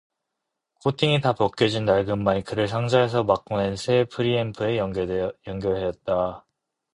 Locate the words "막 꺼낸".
3.23-3.75